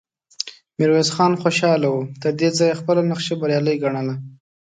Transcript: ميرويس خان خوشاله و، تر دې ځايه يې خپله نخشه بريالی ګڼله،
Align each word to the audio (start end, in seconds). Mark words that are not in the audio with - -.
ميرويس 0.77 1.09
خان 1.15 1.33
خوشاله 1.41 1.87
و، 1.93 1.97
تر 2.21 2.31
دې 2.39 2.49
ځايه 2.57 2.69
يې 2.73 2.79
خپله 2.79 3.01
نخشه 3.11 3.33
بريالی 3.41 3.75
ګڼله، 3.83 4.15